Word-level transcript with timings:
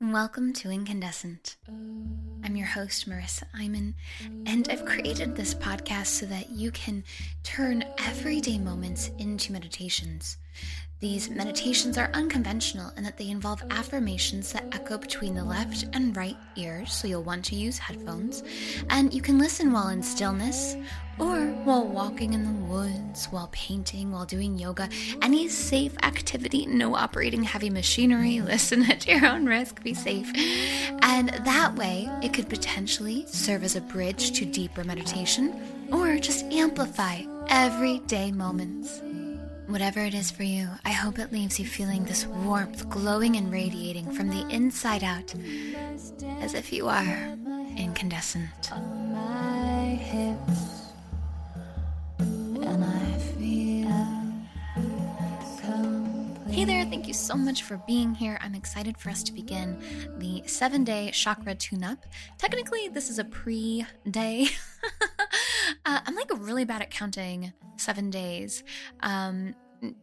Welcome 0.00 0.52
to 0.54 0.70
Incandescent. 0.70 1.56
I'm 1.68 2.56
your 2.56 2.66
host, 2.66 3.08
Marisa 3.08 3.44
Imon, 3.54 3.94
and 4.44 4.68
I've 4.68 4.84
created 4.84 5.36
this 5.36 5.54
podcast 5.54 6.06
so 6.06 6.26
that 6.26 6.50
you 6.50 6.72
can 6.72 7.04
turn 7.44 7.84
everyday 7.98 8.58
moments 8.58 9.12
into 9.18 9.52
meditations. 9.52 10.36
These 10.98 11.30
meditations 11.30 11.96
are 11.96 12.10
unconventional 12.12 12.92
in 12.96 13.04
that 13.04 13.18
they 13.18 13.30
involve 13.30 13.62
affirmations 13.70 14.52
that 14.52 14.66
echo 14.72 14.98
between 14.98 15.34
the 15.34 15.44
left 15.44 15.86
and 15.92 16.16
right 16.16 16.36
ears, 16.56 16.92
so 16.92 17.06
you'll 17.06 17.22
want 17.22 17.44
to 17.46 17.54
use 17.56 17.78
headphones. 17.78 18.42
And 18.90 19.14
you 19.14 19.22
can 19.22 19.38
listen 19.38 19.72
while 19.72 19.88
in 19.88 20.02
stillness, 20.02 20.76
or 21.18 21.46
while 21.64 21.86
walking 21.86 22.32
in 22.32 22.44
the 22.44 22.64
woods, 22.64 23.26
while 23.26 23.48
painting, 23.52 24.10
while 24.12 24.24
doing 24.24 24.58
yoga, 24.58 24.88
any 25.22 25.48
safe 25.48 25.94
activity, 26.02 26.66
no 26.66 26.94
operating 26.94 27.42
heavy 27.42 27.70
machinery. 27.70 28.40
Listen 28.54 28.90
at 28.90 29.06
your 29.06 29.26
own 29.26 29.46
risk, 29.46 29.82
be 29.82 29.94
safe. 29.94 30.30
And 31.02 31.28
that 31.28 31.74
way, 31.76 32.08
it 32.22 32.32
could 32.32 32.48
potentially 32.48 33.24
serve 33.26 33.64
as 33.64 33.76
a 33.76 33.80
bridge 33.80 34.32
to 34.38 34.44
deeper 34.44 34.84
meditation 34.84 35.54
or 35.92 36.18
just 36.18 36.44
amplify 36.46 37.22
everyday 37.48 38.32
moments. 38.32 39.00
Whatever 39.66 40.00
it 40.00 40.14
is 40.14 40.30
for 40.30 40.42
you, 40.42 40.68
I 40.84 40.90
hope 40.90 41.18
it 41.18 41.32
leaves 41.32 41.58
you 41.58 41.64
feeling 41.64 42.04
this 42.04 42.26
warmth 42.26 42.88
glowing 42.90 43.36
and 43.36 43.50
radiating 43.50 44.10
from 44.12 44.28
the 44.28 44.46
inside 44.48 45.02
out, 45.02 45.34
as 46.40 46.52
if 46.52 46.70
you 46.70 46.88
are 46.88 47.36
incandescent. 47.76 48.70
Hey 56.64 56.76
there, 56.78 56.86
thank 56.86 57.06
you 57.06 57.12
so 57.12 57.34
much 57.34 57.62
for 57.62 57.76
being 57.86 58.14
here. 58.14 58.38
I'm 58.40 58.54
excited 58.54 58.96
for 58.96 59.10
us 59.10 59.22
to 59.24 59.34
begin 59.34 59.78
the 60.16 60.42
seven 60.46 60.82
day 60.82 61.10
chakra 61.10 61.54
tune 61.54 61.84
up. 61.84 62.06
Technically, 62.38 62.88
this 62.88 63.10
is 63.10 63.18
a 63.18 63.24
pre 63.24 63.84
day. 64.10 64.46
uh, 65.84 66.00
I'm 66.06 66.14
like 66.14 66.30
really 66.34 66.64
bad 66.64 66.80
at 66.80 66.90
counting 66.90 67.52
seven 67.76 68.08
days. 68.08 68.64
Um, 69.00 69.54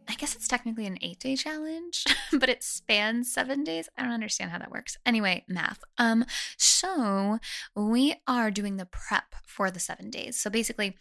I 0.08 0.14
guess 0.14 0.36
it's 0.36 0.46
technically 0.46 0.86
an 0.86 0.98
eight 1.02 1.18
day 1.18 1.34
challenge, 1.34 2.04
but 2.38 2.48
it 2.48 2.62
spans 2.62 3.34
seven 3.34 3.64
days. 3.64 3.88
I 3.98 4.04
don't 4.04 4.12
understand 4.12 4.52
how 4.52 4.58
that 4.58 4.70
works. 4.70 4.96
Anyway, 5.04 5.44
math. 5.48 5.80
Um, 5.98 6.24
so 6.58 7.40
we 7.74 8.14
are 8.28 8.52
doing 8.52 8.76
the 8.76 8.86
prep 8.86 9.34
for 9.48 9.72
the 9.72 9.80
seven 9.80 10.10
days. 10.10 10.38
So 10.38 10.48
basically, 10.48 10.96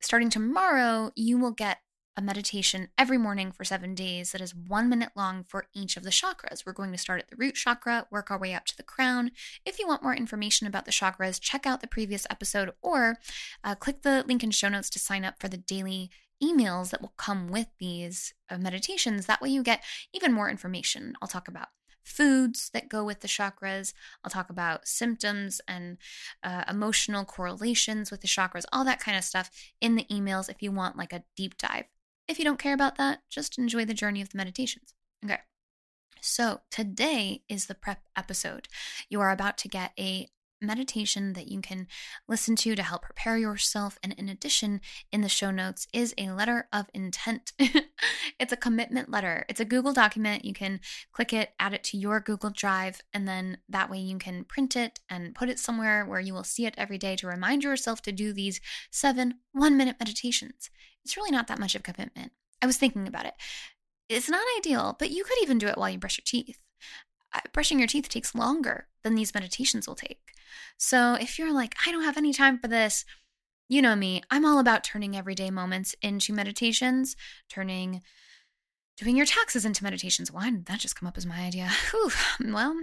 starting 0.00 0.30
tomorrow, 0.30 1.10
you 1.14 1.36
will 1.36 1.52
get 1.52 1.80
a 2.16 2.22
meditation 2.22 2.88
every 2.98 3.16
morning 3.16 3.52
for 3.52 3.64
seven 3.64 3.94
days 3.94 4.32
that 4.32 4.40
is 4.40 4.54
one 4.54 4.88
minute 4.88 5.10
long 5.16 5.44
for 5.44 5.66
each 5.74 5.96
of 5.96 6.02
the 6.02 6.10
chakras. 6.10 6.66
We're 6.66 6.72
going 6.72 6.92
to 6.92 6.98
start 6.98 7.20
at 7.20 7.28
the 7.28 7.36
root 7.36 7.54
chakra, 7.54 8.06
work 8.10 8.30
our 8.30 8.38
way 8.38 8.54
up 8.54 8.66
to 8.66 8.76
the 8.76 8.82
crown. 8.82 9.30
If 9.64 9.78
you 9.78 9.86
want 9.86 10.02
more 10.02 10.14
information 10.14 10.66
about 10.66 10.84
the 10.84 10.90
chakras, 10.90 11.40
check 11.40 11.66
out 11.66 11.80
the 11.80 11.86
previous 11.86 12.26
episode 12.28 12.72
or 12.82 13.16
uh, 13.64 13.74
click 13.74 14.02
the 14.02 14.24
link 14.26 14.42
in 14.42 14.50
show 14.50 14.68
notes 14.68 14.90
to 14.90 14.98
sign 14.98 15.24
up 15.24 15.40
for 15.40 15.48
the 15.48 15.56
daily 15.56 16.10
emails 16.42 16.90
that 16.90 17.00
will 17.00 17.14
come 17.16 17.48
with 17.48 17.68
these 17.78 18.34
uh, 18.50 18.58
meditations. 18.58 19.26
That 19.26 19.40
way, 19.40 19.48
you 19.48 19.62
get 19.62 19.82
even 20.12 20.32
more 20.32 20.50
information. 20.50 21.14
I'll 21.22 21.28
talk 21.28 21.48
about 21.48 21.68
foods 22.04 22.70
that 22.74 22.88
go 22.88 23.04
with 23.04 23.20
the 23.20 23.28
chakras. 23.28 23.94
I'll 24.24 24.30
talk 24.30 24.50
about 24.50 24.88
symptoms 24.88 25.60
and 25.68 25.98
uh, 26.42 26.64
emotional 26.68 27.24
correlations 27.24 28.10
with 28.10 28.20
the 28.20 28.28
chakras, 28.28 28.64
all 28.72 28.84
that 28.84 29.00
kind 29.00 29.16
of 29.16 29.24
stuff 29.24 29.50
in 29.80 29.94
the 29.94 30.04
emails 30.10 30.50
if 30.50 30.62
you 30.62 30.72
want 30.72 30.96
like 30.96 31.12
a 31.12 31.24
deep 31.36 31.56
dive. 31.56 31.84
If 32.32 32.38
you 32.38 32.46
don't 32.46 32.58
care 32.58 32.72
about 32.72 32.96
that, 32.96 33.18
just 33.28 33.58
enjoy 33.58 33.84
the 33.84 33.92
journey 33.92 34.22
of 34.22 34.30
the 34.30 34.38
meditations. 34.38 34.94
Okay. 35.22 35.40
So, 36.22 36.62
today 36.70 37.42
is 37.46 37.66
the 37.66 37.74
prep 37.74 38.00
episode. 38.16 38.68
You 39.10 39.20
are 39.20 39.30
about 39.30 39.58
to 39.58 39.68
get 39.68 39.92
a 40.00 40.30
meditation 40.62 41.32
that 41.34 41.48
you 41.48 41.60
can 41.60 41.86
listen 42.28 42.56
to 42.56 42.74
to 42.74 42.82
help 42.82 43.02
prepare 43.02 43.36
yourself. 43.36 43.98
And 44.02 44.12
in 44.14 44.28
addition, 44.28 44.80
in 45.10 45.20
the 45.20 45.28
show 45.28 45.50
notes 45.50 45.86
is 45.92 46.14
a 46.16 46.30
letter 46.30 46.68
of 46.72 46.86
intent. 46.94 47.52
it's 48.38 48.52
a 48.52 48.56
commitment 48.56 49.10
letter. 49.10 49.44
It's 49.48 49.60
a 49.60 49.64
Google 49.64 49.92
document. 49.92 50.44
You 50.44 50.54
can 50.54 50.80
click 51.12 51.32
it, 51.32 51.50
add 51.58 51.74
it 51.74 51.84
to 51.84 51.96
your 51.96 52.20
Google 52.20 52.50
Drive, 52.50 53.00
and 53.12 53.26
then 53.26 53.58
that 53.68 53.90
way 53.90 53.98
you 53.98 54.18
can 54.18 54.44
print 54.44 54.76
it 54.76 55.00
and 55.08 55.34
put 55.34 55.48
it 55.48 55.58
somewhere 55.58 56.04
where 56.04 56.20
you 56.20 56.34
will 56.34 56.44
see 56.44 56.66
it 56.66 56.74
every 56.76 56.98
day 56.98 57.16
to 57.16 57.26
remind 57.26 57.64
yourself 57.64 58.02
to 58.02 58.12
do 58.12 58.32
these 58.32 58.60
seven 58.90 59.34
one 59.52 59.76
minute 59.76 59.96
meditations. 59.98 60.70
It's 61.04 61.16
really 61.16 61.30
not 61.30 61.48
that 61.48 61.58
much 61.58 61.74
of 61.74 61.80
a 61.80 61.92
commitment. 61.92 62.32
I 62.60 62.66
was 62.66 62.76
thinking 62.76 63.08
about 63.08 63.26
it. 63.26 63.34
It's 64.08 64.28
not 64.28 64.44
ideal, 64.58 64.96
but 64.98 65.10
you 65.10 65.24
could 65.24 65.38
even 65.42 65.58
do 65.58 65.68
it 65.68 65.76
while 65.78 65.90
you 65.90 65.98
brush 65.98 66.18
your 66.18 66.24
teeth. 66.24 66.58
Uh, 67.34 67.40
brushing 67.52 67.78
your 67.78 67.88
teeth 67.88 68.08
takes 68.08 68.34
longer 68.34 68.86
than 69.02 69.14
these 69.14 69.34
meditations 69.34 69.86
will 69.86 69.94
take. 69.94 70.32
So 70.76 71.14
if 71.14 71.38
you're 71.38 71.52
like, 71.52 71.74
I 71.86 71.92
don't 71.92 72.04
have 72.04 72.16
any 72.16 72.32
time 72.32 72.58
for 72.58 72.68
this, 72.68 73.04
you 73.68 73.80
know 73.80 73.96
me, 73.96 74.22
I'm 74.30 74.44
all 74.44 74.58
about 74.58 74.84
turning 74.84 75.16
everyday 75.16 75.50
moments 75.50 75.94
into 76.02 76.32
meditations, 76.32 77.16
turning 77.48 78.02
doing 78.96 79.16
your 79.16 79.26
taxes 79.26 79.64
into 79.64 79.84
meditations. 79.84 80.30
Why 80.30 80.50
did 80.50 80.66
that 80.66 80.80
just 80.80 80.96
come 80.98 81.06
up 81.06 81.16
as 81.16 81.26
my 81.26 81.40
idea? 81.40 81.70
Whew. 81.90 82.10
Well, 82.52 82.76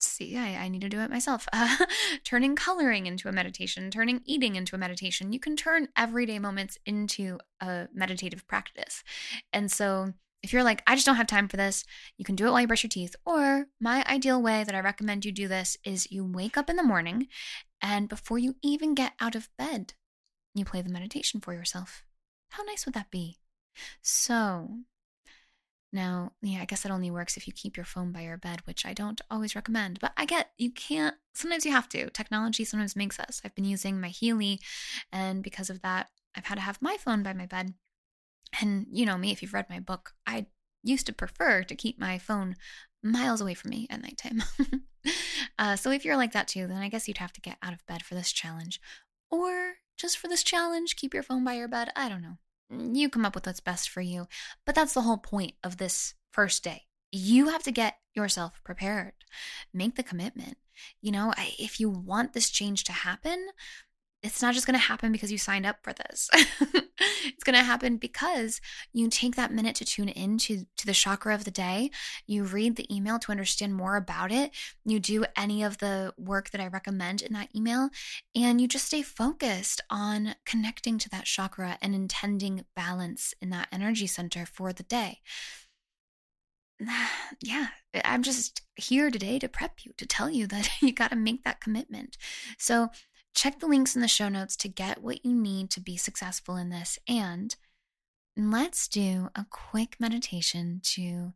see, 0.00 0.36
I, 0.36 0.64
I, 0.64 0.68
need 0.68 0.80
to 0.80 0.88
do 0.88 1.00
it 1.00 1.10
myself. 1.10 1.48
Uh, 1.52 1.76
turning 2.24 2.56
coloring 2.56 3.06
into 3.06 3.28
a 3.28 3.32
meditation, 3.32 3.90
turning 3.90 4.22
eating 4.24 4.56
into 4.56 4.74
a 4.74 4.78
meditation. 4.78 5.32
You 5.32 5.40
can 5.40 5.56
turn 5.56 5.88
everyday 5.96 6.38
moments 6.38 6.78
into 6.84 7.38
a 7.60 7.86
meditative 7.94 8.46
practice. 8.46 9.04
And 9.52 9.70
so 9.70 10.14
if 10.42 10.52
you're 10.52 10.64
like, 10.64 10.82
I 10.86 10.94
just 10.94 11.06
don't 11.06 11.16
have 11.16 11.26
time 11.26 11.48
for 11.48 11.56
this, 11.56 11.84
you 12.18 12.24
can 12.24 12.34
do 12.34 12.46
it 12.46 12.50
while 12.50 12.60
you 12.60 12.66
brush 12.66 12.82
your 12.82 12.88
teeth. 12.88 13.14
Or 13.24 13.66
my 13.80 14.04
ideal 14.08 14.42
way 14.42 14.64
that 14.64 14.74
I 14.74 14.80
recommend 14.80 15.24
you 15.24 15.32
do 15.32 15.48
this 15.48 15.76
is 15.84 16.10
you 16.10 16.24
wake 16.24 16.56
up 16.56 16.68
in 16.68 16.76
the 16.76 16.82
morning 16.82 17.28
and 17.80 18.08
before 18.08 18.38
you 18.38 18.56
even 18.62 18.94
get 18.94 19.12
out 19.20 19.34
of 19.34 19.48
bed, 19.56 19.94
you 20.54 20.64
play 20.64 20.82
the 20.82 20.90
meditation 20.90 21.40
for 21.40 21.52
yourself. 21.52 22.04
How 22.50 22.62
nice 22.64 22.84
would 22.84 22.94
that 22.94 23.10
be? 23.10 23.38
So, 24.02 24.68
now, 25.92 26.32
yeah, 26.40 26.60
I 26.60 26.64
guess 26.64 26.84
it 26.84 26.90
only 26.90 27.10
works 27.10 27.36
if 27.36 27.46
you 27.46 27.52
keep 27.52 27.76
your 27.76 27.84
phone 27.84 28.12
by 28.12 28.22
your 28.22 28.36
bed, 28.36 28.60
which 28.64 28.86
I 28.86 28.94
don't 28.94 29.20
always 29.30 29.54
recommend, 29.54 30.00
but 30.00 30.12
I 30.16 30.24
get 30.24 30.50
you 30.58 30.70
can't, 30.70 31.16
sometimes 31.34 31.66
you 31.66 31.72
have 31.72 31.88
to. 31.90 32.10
Technology 32.10 32.64
sometimes 32.64 32.96
makes 32.96 33.18
us. 33.18 33.42
I've 33.44 33.54
been 33.54 33.64
using 33.64 34.00
my 34.00 34.08
Healy, 34.08 34.60
and 35.12 35.42
because 35.42 35.70
of 35.70 35.82
that, 35.82 36.08
I've 36.34 36.46
had 36.46 36.56
to 36.56 36.62
have 36.62 36.80
my 36.80 36.96
phone 36.98 37.22
by 37.22 37.32
my 37.32 37.46
bed. 37.46 37.74
And 38.60 38.86
you 38.90 39.06
know 39.06 39.16
me, 39.16 39.32
if 39.32 39.42
you've 39.42 39.54
read 39.54 39.70
my 39.70 39.80
book, 39.80 40.12
I 40.26 40.46
used 40.82 41.06
to 41.06 41.12
prefer 41.12 41.62
to 41.62 41.74
keep 41.74 41.98
my 41.98 42.18
phone 42.18 42.56
miles 43.02 43.40
away 43.40 43.54
from 43.54 43.70
me 43.70 43.86
at 43.90 44.02
nighttime. 44.02 44.42
uh, 45.58 45.76
so 45.76 45.90
if 45.90 46.04
you're 46.04 46.16
like 46.16 46.32
that 46.32 46.48
too, 46.48 46.66
then 46.66 46.78
I 46.78 46.88
guess 46.88 47.08
you'd 47.08 47.18
have 47.18 47.32
to 47.34 47.40
get 47.40 47.58
out 47.62 47.72
of 47.72 47.86
bed 47.86 48.02
for 48.02 48.14
this 48.14 48.32
challenge. 48.32 48.80
Or 49.30 49.74
just 49.96 50.18
for 50.18 50.28
this 50.28 50.42
challenge, 50.42 50.96
keep 50.96 51.14
your 51.14 51.22
phone 51.22 51.44
by 51.44 51.54
your 51.54 51.68
bed. 51.68 51.90
I 51.96 52.08
don't 52.08 52.22
know. 52.22 52.38
You 52.70 53.08
come 53.08 53.24
up 53.24 53.34
with 53.34 53.46
what's 53.46 53.60
best 53.60 53.88
for 53.88 54.00
you. 54.00 54.26
But 54.64 54.74
that's 54.74 54.94
the 54.94 55.02
whole 55.02 55.18
point 55.18 55.54
of 55.62 55.76
this 55.76 56.14
first 56.32 56.64
day. 56.64 56.84
You 57.10 57.48
have 57.48 57.62
to 57.64 57.70
get 57.70 57.98
yourself 58.14 58.60
prepared, 58.64 59.12
make 59.72 59.96
the 59.96 60.02
commitment. 60.02 60.56
You 61.00 61.12
know, 61.12 61.34
if 61.58 61.78
you 61.78 61.90
want 61.90 62.32
this 62.32 62.50
change 62.50 62.84
to 62.84 62.92
happen, 62.92 63.48
it's 64.22 64.40
not 64.40 64.54
just 64.54 64.66
going 64.66 64.78
to 64.78 64.86
happen 64.86 65.10
because 65.10 65.32
you 65.32 65.38
signed 65.38 65.66
up 65.66 65.78
for 65.82 65.92
this. 65.92 66.30
it's 66.34 67.42
going 67.44 67.56
to 67.56 67.64
happen 67.64 67.96
because 67.96 68.60
you 68.92 69.08
take 69.08 69.34
that 69.34 69.52
minute 69.52 69.74
to 69.76 69.84
tune 69.84 70.08
in 70.08 70.38
to, 70.38 70.64
to 70.76 70.86
the 70.86 70.92
chakra 70.92 71.34
of 71.34 71.44
the 71.44 71.50
day. 71.50 71.90
You 72.26 72.44
read 72.44 72.76
the 72.76 72.94
email 72.94 73.18
to 73.18 73.32
understand 73.32 73.74
more 73.74 73.96
about 73.96 74.30
it. 74.30 74.52
You 74.84 75.00
do 75.00 75.24
any 75.36 75.64
of 75.64 75.78
the 75.78 76.14
work 76.16 76.50
that 76.50 76.60
I 76.60 76.68
recommend 76.68 77.20
in 77.20 77.32
that 77.32 77.48
email. 77.54 77.90
And 78.36 78.60
you 78.60 78.68
just 78.68 78.86
stay 78.86 79.02
focused 79.02 79.80
on 79.90 80.36
connecting 80.46 80.98
to 80.98 81.08
that 81.10 81.24
chakra 81.24 81.78
and 81.82 81.94
intending 81.94 82.64
balance 82.76 83.34
in 83.42 83.50
that 83.50 83.68
energy 83.72 84.06
center 84.06 84.46
for 84.46 84.72
the 84.72 84.84
day. 84.84 85.20
Yeah, 87.44 87.68
I'm 88.04 88.22
just 88.22 88.62
here 88.76 89.10
today 89.10 89.38
to 89.40 89.48
prep 89.48 89.84
you, 89.84 89.92
to 89.96 90.06
tell 90.06 90.30
you 90.30 90.46
that 90.46 90.70
you 90.80 90.92
got 90.92 91.10
to 91.10 91.16
make 91.16 91.42
that 91.42 91.60
commitment. 91.60 92.16
So, 92.56 92.90
Check 93.34 93.60
the 93.60 93.66
links 93.66 93.94
in 93.94 94.02
the 94.02 94.08
show 94.08 94.28
notes 94.28 94.56
to 94.58 94.68
get 94.68 95.02
what 95.02 95.24
you 95.24 95.34
need 95.34 95.70
to 95.70 95.80
be 95.80 95.96
successful 95.96 96.56
in 96.56 96.70
this. 96.70 96.98
And 97.08 97.54
let's 98.36 98.88
do 98.88 99.30
a 99.34 99.46
quick 99.50 99.96
meditation 99.98 100.80
to 100.84 101.32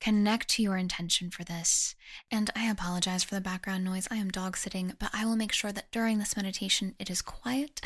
connect 0.00 0.48
to 0.48 0.62
your 0.62 0.76
intention 0.76 1.30
for 1.30 1.44
this. 1.44 1.94
And 2.30 2.50
I 2.56 2.70
apologize 2.70 3.22
for 3.22 3.34
the 3.34 3.40
background 3.40 3.84
noise. 3.84 4.08
I 4.10 4.16
am 4.16 4.30
dog 4.30 4.56
sitting, 4.56 4.94
but 4.98 5.10
I 5.12 5.24
will 5.24 5.36
make 5.36 5.52
sure 5.52 5.72
that 5.72 5.92
during 5.92 6.18
this 6.18 6.36
meditation 6.36 6.94
it 6.98 7.10
is 7.10 7.22
quiet. 7.22 7.80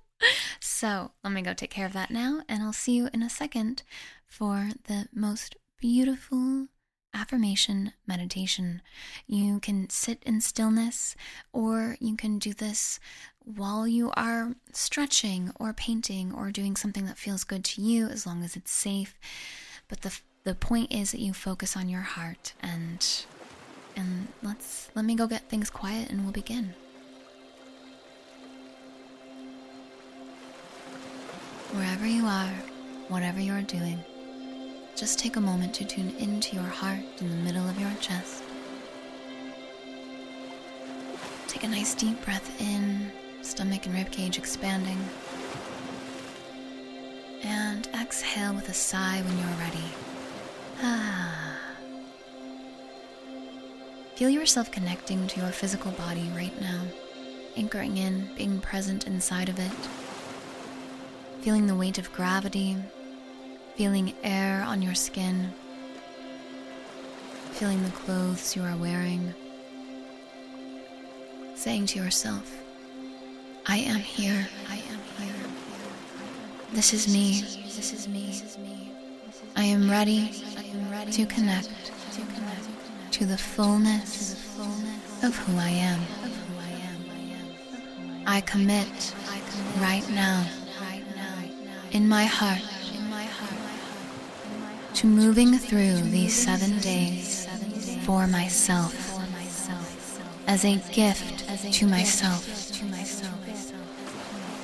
so 0.60 1.12
let 1.22 1.32
me 1.32 1.42
go 1.42 1.52
take 1.52 1.70
care 1.70 1.86
of 1.86 1.92
that 1.92 2.10
now, 2.10 2.42
and 2.48 2.62
I'll 2.62 2.72
see 2.72 2.92
you 2.92 3.10
in 3.12 3.22
a 3.22 3.30
second 3.30 3.82
for 4.26 4.70
the 4.84 5.08
most 5.12 5.56
beautiful 5.78 6.68
affirmation 7.12 7.92
meditation. 8.06 8.82
You 9.26 9.60
can 9.60 9.90
sit 9.90 10.22
in 10.24 10.40
stillness, 10.40 11.16
or 11.52 11.96
you 12.00 12.16
can 12.16 12.38
do 12.38 12.54
this 12.54 13.00
while 13.44 13.86
you 13.86 14.10
are 14.14 14.54
stretching 14.72 15.52
or 15.58 15.72
painting 15.72 16.32
or 16.32 16.50
doing 16.50 16.76
something 16.76 17.06
that 17.06 17.18
feels 17.18 17.44
good 17.44 17.64
to 17.64 17.82
you 17.82 18.06
as 18.06 18.26
long 18.26 18.44
as 18.44 18.56
it's 18.56 18.70
safe. 18.72 19.18
But 19.88 20.02
the 20.02 20.18
the 20.44 20.54
point 20.54 20.90
is 20.90 21.12
that 21.12 21.20
you 21.20 21.34
focus 21.34 21.76
on 21.76 21.88
your 21.88 22.00
heart 22.00 22.54
and 22.60 23.06
and 23.96 24.28
let's 24.42 24.90
let 24.94 25.04
me 25.04 25.14
go 25.14 25.26
get 25.26 25.48
things 25.48 25.70
quiet 25.70 26.10
and 26.10 26.22
we'll 26.22 26.32
begin. 26.32 26.74
Wherever 31.72 32.06
you 32.06 32.24
are, 32.24 32.52
whatever 33.08 33.40
you're 33.40 33.62
doing, 33.62 34.02
just 35.00 35.18
take 35.18 35.36
a 35.36 35.40
moment 35.40 35.72
to 35.72 35.82
tune 35.82 36.12
into 36.18 36.54
your 36.54 36.62
heart 36.62 37.00
in 37.22 37.30
the 37.30 37.36
middle 37.36 37.66
of 37.66 37.80
your 37.80 37.90
chest. 38.00 38.44
Take 41.48 41.64
a 41.64 41.68
nice 41.68 41.94
deep 41.94 42.22
breath 42.22 42.60
in, 42.60 43.10
stomach 43.40 43.86
and 43.86 43.94
ribcage 43.94 44.36
expanding. 44.36 44.98
And 47.42 47.88
exhale 47.98 48.52
with 48.52 48.68
a 48.68 48.74
sigh 48.74 49.22
when 49.24 49.38
you're 49.38 49.58
ready. 49.58 49.88
Ah. 50.82 51.58
Feel 54.16 54.28
yourself 54.28 54.70
connecting 54.70 55.26
to 55.28 55.40
your 55.40 55.48
physical 55.48 55.92
body 55.92 56.30
right 56.36 56.60
now, 56.60 56.82
anchoring 57.56 57.96
in, 57.96 58.28
being 58.36 58.60
present 58.60 59.06
inside 59.06 59.48
of 59.48 59.58
it. 59.58 59.88
Feeling 61.40 61.66
the 61.66 61.74
weight 61.74 61.96
of 61.96 62.12
gravity, 62.12 62.76
feeling 63.80 64.12
air 64.22 64.62
on 64.66 64.82
your 64.82 64.94
skin, 64.94 65.50
feeling 67.52 67.82
the 67.82 67.90
clothes 67.92 68.54
you 68.54 68.62
are 68.62 68.76
wearing. 68.76 69.32
Saying 71.54 71.86
to 71.86 71.98
yourself, 71.98 72.54
I 73.64 73.78
am 73.78 73.96
here. 73.96 74.46
I 74.68 74.74
am 74.74 75.00
here. 75.16 75.34
This 76.74 76.92
is 76.92 77.08
me. 77.10 77.40
This 77.64 77.94
is 77.94 78.06
me. 78.06 78.92
I 79.56 79.64
am 79.64 79.90
ready 79.90 80.30
to 81.12 81.24
connect 81.24 81.70
to 83.12 83.24
the 83.24 83.38
fullness 83.38 84.34
of 85.22 85.34
who 85.34 85.56
I 85.56 85.70
am. 85.70 86.00
I 88.26 88.42
commit 88.42 89.14
right 89.78 90.06
now 90.10 90.46
in 91.92 92.06
my 92.06 92.26
heart 92.26 92.60
to 95.00 95.06
moving 95.06 95.56
through 95.56 95.96
these 96.10 96.34
seven 96.34 96.78
days 96.80 97.48
for 98.04 98.26
myself 98.26 99.18
as 100.46 100.62
a 100.66 100.76
gift 100.92 101.72
to 101.72 101.86
myself. 101.86 102.46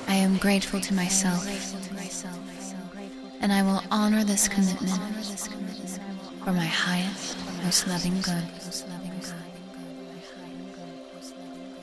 I 0.07 0.13
am 0.13 0.37
grateful 0.37 0.79
to 0.79 0.93
myself 0.93 1.43
and 3.41 3.51
I 3.51 3.63
will 3.63 3.81
honor 3.89 4.23
this 4.23 4.47
commitment 4.47 5.01
for 6.43 6.53
my 6.53 6.67
highest, 6.67 7.35
most 7.63 7.87
loving 7.87 8.21
good. 8.21 8.43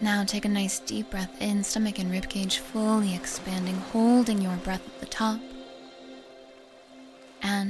Now 0.01 0.23
take 0.23 0.45
a 0.45 0.49
nice 0.49 0.79
deep 0.79 1.11
breath 1.11 1.43
in, 1.43 1.65
stomach 1.65 1.99
and 1.99 2.13
ribcage 2.13 2.59
fully 2.59 3.17
expanding, 3.17 3.79
holding 3.93 4.41
your 4.41 4.55
breath 4.59 4.87
at 4.87 5.01
the 5.01 5.07
top. 5.07 5.41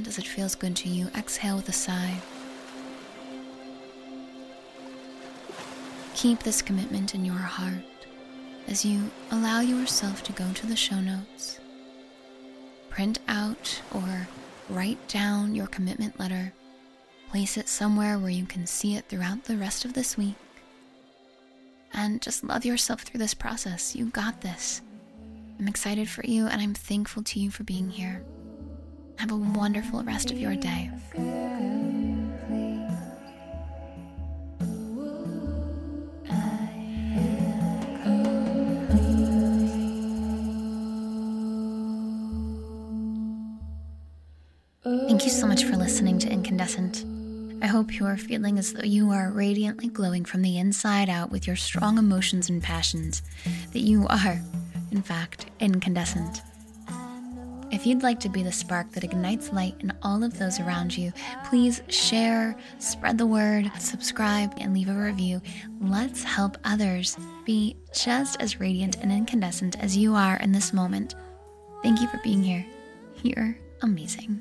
As 0.06 0.18
it 0.18 0.26
feels 0.26 0.54
good 0.54 0.76
to 0.76 0.88
you, 0.88 1.08
exhale 1.16 1.56
with 1.56 1.68
a 1.68 1.72
sigh. 1.72 2.16
Keep 6.14 6.42
this 6.42 6.62
commitment 6.62 7.14
in 7.14 7.24
your 7.24 7.34
heart 7.34 7.84
as 8.66 8.84
you 8.84 9.10
allow 9.30 9.60
yourself 9.60 10.22
to 10.24 10.32
go 10.32 10.52
to 10.52 10.66
the 10.66 10.76
show 10.76 11.00
notes 11.00 11.60
print 12.94 13.18
out 13.26 13.82
or 13.92 14.28
write 14.70 15.08
down 15.08 15.52
your 15.52 15.66
commitment 15.66 16.18
letter. 16.20 16.52
Place 17.28 17.56
it 17.56 17.68
somewhere 17.68 18.20
where 18.20 18.30
you 18.30 18.46
can 18.46 18.68
see 18.68 18.94
it 18.94 19.08
throughout 19.08 19.42
the 19.42 19.56
rest 19.56 19.84
of 19.84 19.94
this 19.94 20.16
week. 20.16 20.36
And 21.92 22.22
just 22.22 22.44
love 22.44 22.64
yourself 22.64 23.02
through 23.02 23.18
this 23.18 23.34
process. 23.34 23.96
You 23.96 24.06
got 24.06 24.42
this. 24.42 24.80
I'm 25.58 25.66
excited 25.66 26.08
for 26.08 26.24
you 26.24 26.46
and 26.46 26.62
I'm 26.62 26.72
thankful 26.74 27.24
to 27.24 27.40
you 27.40 27.50
for 27.50 27.64
being 27.64 27.90
here. 27.90 28.22
Have 29.16 29.30
a 29.30 29.36
wonderful 29.36 30.02
rest 30.02 30.30
of 30.30 30.38
your 30.38 30.54
day. 30.54 30.90
Thank 44.84 45.24
you 45.24 45.30
so 45.30 45.46
much 45.46 45.64
for 45.64 45.76
listening 45.76 46.18
to 46.18 46.28
Incandescent. 46.28 47.04
I 47.62 47.66
hope 47.66 47.94
you 47.98 48.04
are 48.04 48.18
feeling 48.18 48.58
as 48.58 48.74
though 48.74 48.82
you 48.82 49.10
are 49.10 49.30
radiantly 49.30 49.88
glowing 49.88 50.26
from 50.26 50.42
the 50.42 50.58
inside 50.58 51.08
out 51.08 51.30
with 51.30 51.46
your 51.46 51.56
strong 51.56 51.96
emotions 51.96 52.50
and 52.50 52.62
passions, 52.62 53.22
that 53.72 53.80
you 53.80 54.06
are, 54.08 54.42
in 54.90 55.00
fact, 55.00 55.46
incandescent. 55.60 56.42
If 57.74 57.84
you'd 57.84 58.04
like 58.04 58.20
to 58.20 58.28
be 58.28 58.44
the 58.44 58.52
spark 58.52 58.92
that 58.92 59.02
ignites 59.02 59.52
light 59.52 59.74
in 59.80 59.92
all 60.00 60.22
of 60.22 60.38
those 60.38 60.60
around 60.60 60.96
you, 60.96 61.12
please 61.46 61.82
share, 61.88 62.56
spread 62.78 63.18
the 63.18 63.26
word, 63.26 63.68
subscribe, 63.80 64.54
and 64.58 64.72
leave 64.72 64.88
a 64.88 64.94
review. 64.94 65.42
Let's 65.80 66.22
help 66.22 66.56
others 66.62 67.16
be 67.44 67.76
just 67.92 68.40
as 68.40 68.60
radiant 68.60 68.98
and 69.02 69.10
incandescent 69.10 69.76
as 69.82 69.96
you 69.96 70.14
are 70.14 70.36
in 70.36 70.52
this 70.52 70.72
moment. 70.72 71.16
Thank 71.82 72.00
you 72.00 72.06
for 72.06 72.20
being 72.22 72.44
here. 72.44 72.64
You're 73.24 73.58
amazing. 73.82 74.38